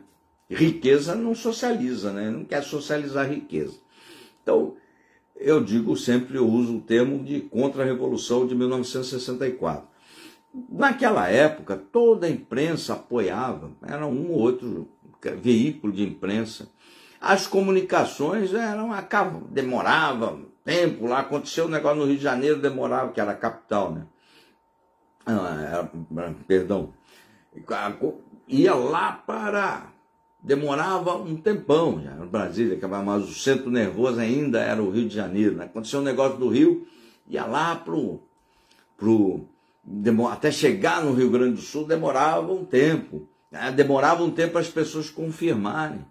[0.53, 2.29] Riqueza não socializa, né?
[2.29, 3.79] Não quer socializar riqueza.
[4.43, 4.75] Então,
[5.35, 9.87] eu digo sempre, eu uso o termo de contra-revolução de 1964.
[10.69, 14.89] Naquela época, toda a imprensa apoiava, era um ou outro
[15.41, 16.67] veículo de imprensa.
[17.19, 18.89] As comunicações eram,
[19.49, 23.91] demorava tempo lá, aconteceu um negócio no Rio de Janeiro, demorava, que era a capital,
[23.91, 24.05] né?
[25.25, 25.91] Ah, era,
[26.47, 26.93] perdão.
[28.47, 29.91] Ia lá para.
[30.43, 35.13] Demorava um tempão já, no Brasília, mas o centro nervoso ainda era o Rio de
[35.13, 35.55] Janeiro.
[35.55, 35.65] Né?
[35.65, 36.87] Aconteceu um negócio do Rio,
[37.27, 38.23] ia lá pro,
[38.97, 39.45] pro
[40.31, 43.27] até chegar no Rio Grande do Sul demorava um tempo.
[43.51, 43.71] Né?
[43.71, 46.05] Demorava um tempo as pessoas confirmarem.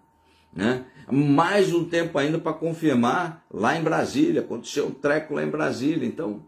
[0.53, 0.85] Né?
[1.09, 4.41] Mais um tempo ainda para confirmar lá em Brasília.
[4.41, 6.07] Aconteceu um treco lá em Brasília.
[6.07, 6.43] Então,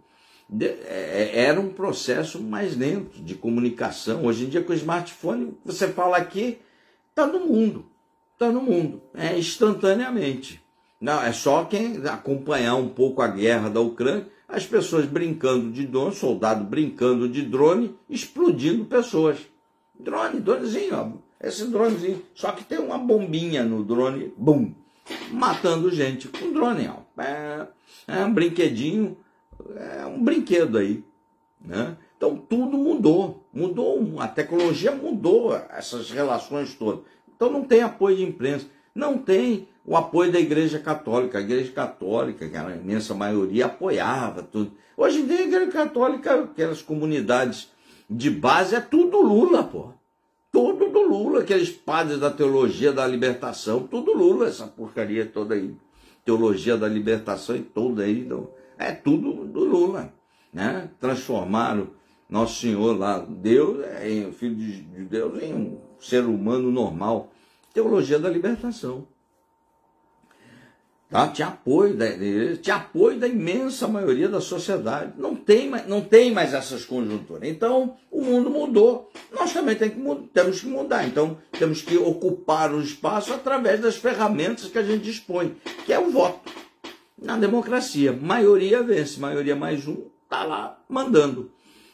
[0.59, 4.25] é, é era um processo mais lento de comunicação.
[4.25, 6.59] Hoje em dia, com o smartphone, você fala aqui,
[7.13, 7.85] está no mundo.
[8.33, 9.01] Está no mundo.
[9.13, 10.61] É instantaneamente.
[10.99, 15.87] Não, é só quem acompanhar um pouco a guerra da Ucrânia as pessoas brincando de
[15.87, 19.39] drone, soldado brincando de drone, explodindo pessoas.
[19.99, 21.11] Drone, dronezinho, ó,
[21.41, 22.21] esse dronezinho.
[22.35, 24.71] Só que tem uma bombinha no drone, bum,
[25.31, 26.87] matando gente com drone.
[26.87, 27.21] Ó.
[27.21, 27.67] É,
[28.07, 29.17] é um brinquedinho,
[29.75, 31.03] é um brinquedo aí.
[31.59, 31.97] Né?
[32.23, 37.01] Então tudo mudou, mudou, a tecnologia mudou essas relações todas.
[37.35, 38.65] Então não tem apoio de imprensa,
[38.95, 41.37] não tem o apoio da Igreja Católica.
[41.37, 44.71] A Igreja Católica, que a imensa maioria, apoiava tudo.
[44.95, 47.69] Hoje em dia, a Igreja Católica, aquelas comunidades
[48.09, 49.89] de base, é tudo Lula, pô.
[50.49, 55.75] Tudo do Lula, aqueles padres da teologia da libertação, tudo Lula, essa porcaria toda aí.
[56.23, 58.25] Teologia da libertação e toda aí.
[58.77, 60.13] É tudo do Lula.
[60.53, 60.89] Né?
[61.01, 61.89] Transformaram
[62.33, 67.31] Nosso Senhor lá, Deus, é, filho de Deus, em um ser humano normal.
[67.71, 69.07] Teologia da libertação.
[71.11, 71.27] Tá?
[71.27, 72.07] Tinha apoio da
[72.59, 75.13] tinha apoio da imensa maioria da sociedade.
[75.15, 77.47] Não tem, não tem mais essas conjunturas.
[77.47, 79.11] Então, o mundo mudou.
[79.31, 81.05] Nós também tem que, temos que mudar.
[81.05, 85.55] Então, temos que ocupar o espaço através das ferramentas que a gente dispõe,
[85.85, 86.51] que é o voto.
[87.15, 91.52] Na democracia, maioria vence, maioria mais um está lá mandando.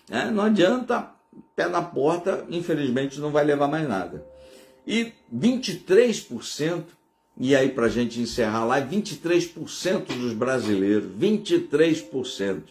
[0.10, 1.12] É, não adianta,
[1.55, 4.26] pé na porta, infelizmente não vai levar mais nada.
[4.86, 6.84] E 23%
[7.41, 12.64] e aí, para a gente encerrar lá, 23% dos brasileiros, 23%,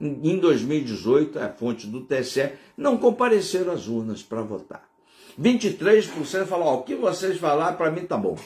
[0.00, 4.82] em 2018, a fonte do TSE, não compareceram às urnas para votar.
[5.40, 8.36] 23% falaram, o que vocês falaram para mim tá bom.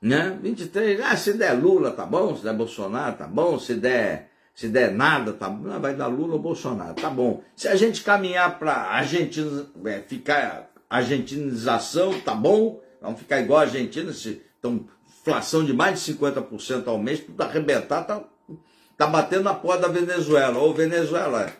[0.00, 0.38] Né?
[0.40, 4.68] 23, ah, se der Lula tá bom, se der Bolsonaro tá bom, se der, se
[4.68, 7.42] der nada tá não, vai dar Lula ou Bolsonaro, tá bom.
[7.54, 13.62] Se a gente caminhar para Argentina, é, ficar argentinização, tá bom, vamos ficar igual a
[13.64, 14.86] Argentina, se então,
[15.20, 18.24] inflação de mais de 50% ao mês, tudo arrebentar, tá,
[18.96, 20.58] tá batendo na porta da Venezuela.
[20.58, 21.52] Ô Venezuela,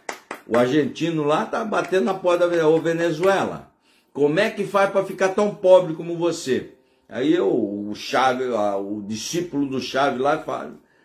[0.46, 2.74] o argentino lá tá batendo na porta da Venezuela.
[2.74, 3.72] Ô Venezuela,
[4.14, 6.72] como é que faz para ficar tão pobre como você?
[7.06, 10.42] Aí eu, o Chave, o discípulo do Chave lá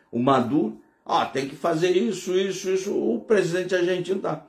[0.10, 0.81] o Maduro,
[1.12, 2.94] ó, tem que fazer isso, isso, isso.
[2.96, 4.46] O presidente argentino tá.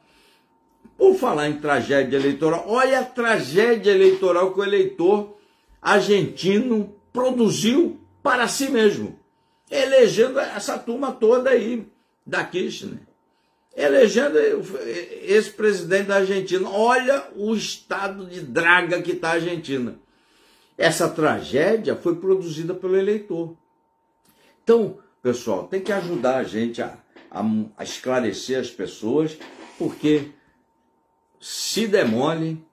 [0.96, 5.36] Por falar em tragédia eleitoral, olha a tragédia eleitoral que o eleitor
[5.80, 9.18] argentino produziu para si mesmo,
[9.68, 11.84] elegendo essa turma toda aí
[12.24, 13.00] da Kirchner,
[13.76, 14.38] elegendo
[15.22, 16.70] esse presidente da Argentina.
[16.70, 19.98] Olha o estado de draga que está a Argentina.
[20.78, 23.56] Essa tragédia foi produzida pelo eleitor.
[24.62, 26.98] Então, pessoal, tem que ajudar a gente a,
[27.30, 27.42] a,
[27.76, 29.38] a esclarecer as pessoas,
[29.78, 30.30] porque
[31.40, 32.64] se demole,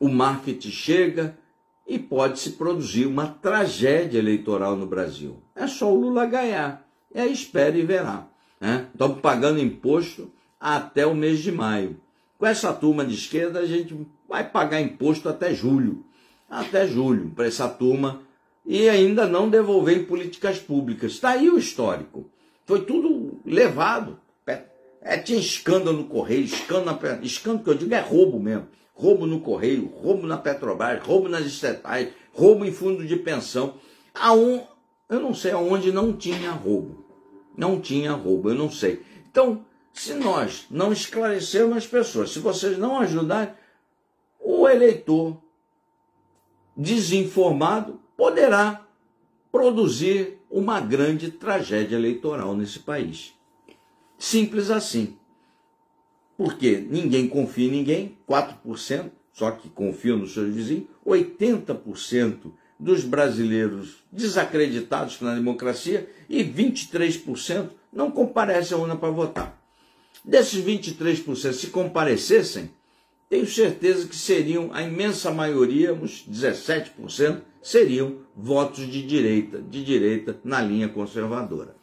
[0.00, 1.38] o marketing chega,
[1.86, 5.42] e pode-se produzir uma tragédia eleitoral no Brasil.
[5.56, 6.86] É só o Lula ganhar.
[7.14, 8.26] É espera e verá.
[8.60, 8.86] Né?
[8.92, 10.30] Estamos pagando imposto
[10.60, 11.98] até o mês de maio.
[12.36, 13.96] Com essa turma de esquerda, a gente
[14.28, 16.04] vai pagar imposto até julho.
[16.48, 18.20] Até julho, para essa turma.
[18.68, 21.12] E ainda não devolver em políticas públicas.
[21.12, 22.30] Está aí o histórico.
[22.64, 24.20] Foi tudo levado.
[25.00, 29.40] É, tinha escândalo no Correio, escândalo, escândalo que eu digo é roubo mesmo roubo no
[29.40, 33.74] Correio, roubo na Petrobras, roubo nas estatais, roubo em fundo de pensão.
[34.12, 34.60] Aon,
[35.08, 37.06] eu não sei aonde não tinha roubo.
[37.56, 39.02] Não tinha roubo, eu não sei.
[39.30, 43.54] Então, se nós não esclarecermos as pessoas, se vocês não ajudarem,
[44.40, 45.40] o eleitor
[46.76, 48.84] desinformado poderá
[49.52, 53.32] produzir uma grande tragédia eleitoral nesse país.
[54.18, 55.16] Simples assim.
[56.36, 64.04] Porque ninguém confia em ninguém, 4%, só que confiam nos seus vizinhos, 80% dos brasileiros
[64.10, 69.62] desacreditados na democracia e 23% não comparecem à urna para votar.
[70.24, 72.70] Desses 23%, se comparecessem,
[73.28, 80.38] tenho certeza que seriam, a imensa maioria, uns 17%, seriam votos de direita, de direita
[80.44, 81.76] na linha conservadora.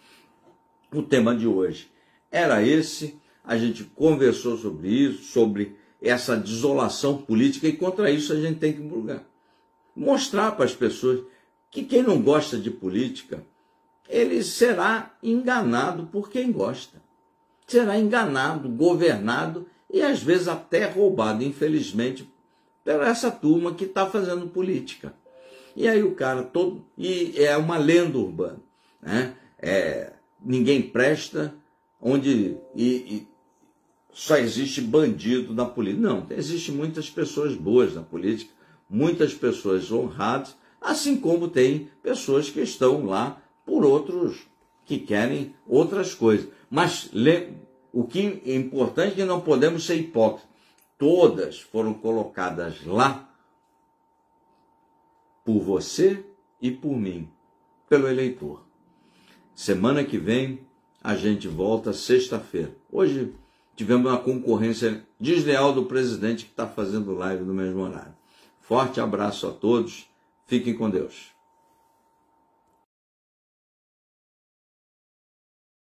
[0.93, 1.91] O tema de hoje
[2.31, 8.39] era esse, a gente conversou sobre isso, sobre essa desolação política, e contra isso a
[8.39, 8.81] gente tem que
[9.95, 11.21] mostrar para as pessoas
[11.71, 13.43] que quem não gosta de política,
[14.07, 17.01] ele será enganado por quem gosta.
[17.67, 22.29] Será enganado, governado e às vezes até roubado, infelizmente,
[22.83, 25.13] por essa turma que está fazendo política.
[25.75, 26.85] E aí o cara todo.
[26.97, 28.59] E é uma lenda urbana.
[29.01, 29.35] Né?
[29.59, 30.13] É,
[30.43, 31.53] ninguém presta,
[32.01, 32.57] onde.
[32.73, 33.27] E, e
[34.13, 36.01] só existe bandido na política.
[36.01, 38.51] Não, existem muitas pessoas boas na política,
[38.89, 44.37] muitas pessoas honradas, assim como tem pessoas que estão lá por outros
[44.85, 46.47] que querem outras coisas.
[46.69, 47.09] Mas
[47.91, 50.47] o que é importante é que não podemos ser hipócritas.
[50.97, 53.24] Todas foram colocadas lá
[55.45, 56.25] por você
[56.59, 57.29] e por mim,
[57.87, 58.65] pelo eleitor.
[59.53, 60.61] Semana que vem
[61.01, 62.75] a gente volta sexta-feira.
[62.91, 63.31] Hoje
[63.75, 68.15] tivemos uma concorrência desleal do presidente que está fazendo live no mesmo horário.
[68.59, 70.09] Forte abraço a todos,
[70.47, 71.34] fiquem com Deus.